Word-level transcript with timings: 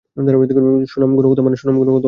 সুনাম, 0.87 1.11
গুণগত 1.15 1.39
মান। 1.39 1.53